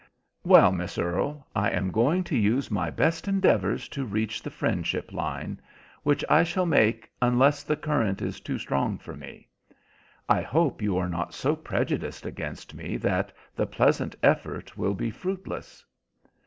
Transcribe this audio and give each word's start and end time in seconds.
"Well, 0.43 0.71
Miss 0.71 0.97
Earle, 0.97 1.45
I 1.55 1.69
am 1.69 1.91
going 1.91 2.23
to 2.23 2.35
use 2.35 2.71
my 2.71 2.89
best 2.89 3.27
endeavours 3.27 3.87
to 3.89 4.03
reach 4.03 4.41
the 4.41 4.49
friendship 4.49 5.13
line, 5.13 5.61
which 6.01 6.25
I 6.27 6.43
shall 6.43 6.65
make 6.65 7.07
unless 7.21 7.61
the 7.61 7.75
current 7.75 8.19
is 8.19 8.39
too 8.39 8.57
strong 8.57 8.97
for 8.97 9.15
me. 9.15 9.47
I 10.27 10.41
hope 10.41 10.81
you 10.81 10.97
are 10.97 11.07
not 11.07 11.35
so 11.35 11.55
prejudiced 11.55 12.25
against 12.25 12.73
me 12.73 12.97
that 12.97 13.31
the 13.55 13.67
pleasant 13.67 14.15
effort 14.23 14.75
will 14.75 14.95
be 14.95 15.11
fruitless." 15.11 15.85